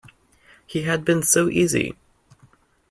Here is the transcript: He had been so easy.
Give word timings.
He 0.65 0.81
had 0.81 1.05
been 1.05 1.21
so 1.21 1.47
easy. 1.49 1.95